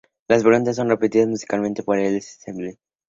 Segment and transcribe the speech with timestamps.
[0.27, 2.79] Las preguntas son repetidas musicalmente por el ensemble.